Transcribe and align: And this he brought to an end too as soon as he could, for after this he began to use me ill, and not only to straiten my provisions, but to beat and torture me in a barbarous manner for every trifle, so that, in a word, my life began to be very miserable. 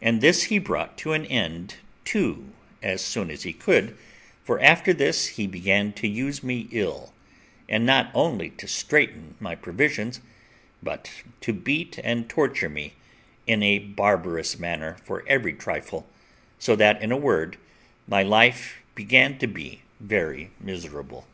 And 0.00 0.20
this 0.20 0.44
he 0.44 0.60
brought 0.60 0.96
to 0.98 1.12
an 1.12 1.26
end 1.26 1.74
too 2.04 2.52
as 2.84 3.04
soon 3.04 3.32
as 3.32 3.42
he 3.42 3.52
could, 3.52 3.96
for 4.44 4.60
after 4.60 4.92
this 4.92 5.26
he 5.26 5.48
began 5.48 5.92
to 5.94 6.06
use 6.06 6.44
me 6.44 6.68
ill, 6.70 7.12
and 7.68 7.84
not 7.84 8.12
only 8.14 8.50
to 8.50 8.68
straiten 8.68 9.34
my 9.40 9.56
provisions, 9.56 10.20
but 10.84 11.10
to 11.40 11.52
beat 11.52 11.98
and 12.04 12.28
torture 12.28 12.68
me 12.68 12.92
in 13.44 13.60
a 13.64 13.80
barbarous 13.80 14.56
manner 14.56 14.98
for 15.02 15.24
every 15.26 15.54
trifle, 15.54 16.08
so 16.60 16.76
that, 16.76 17.02
in 17.02 17.10
a 17.10 17.16
word, 17.16 17.56
my 18.06 18.22
life 18.22 18.76
began 18.94 19.36
to 19.38 19.48
be 19.48 19.80
very 19.98 20.52
miserable. 20.60 21.26